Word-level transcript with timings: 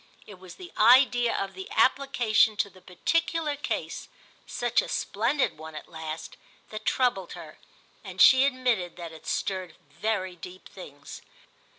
It 0.25 0.39
was 0.39 0.55
the 0.55 0.71
idea 0.77 1.37
of 1.37 1.53
the 1.53 1.69
application 1.69 2.57
to 2.57 2.71
the 2.71 2.81
particular 2.81 3.55
case, 3.55 4.09
such 4.47 4.81
a 4.81 4.87
splendid 4.87 5.59
one 5.59 5.75
at 5.75 5.87
last, 5.87 6.37
that 6.71 6.87
troubled 6.87 7.33
her, 7.33 7.59
and 8.03 8.19
she 8.19 8.43
admitted 8.43 8.95
that 8.95 9.11
it 9.11 9.27
stirred 9.27 9.75
very 9.91 10.35
deep 10.35 10.67
things. 10.67 11.21